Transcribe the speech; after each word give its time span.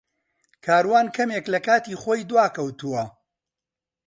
کاروان 0.65 1.07
کەمێک 1.15 1.45
لە 1.53 1.59
کاتی 1.67 1.99
خۆی 2.01 2.27
دواکەوتووە. 2.29 3.03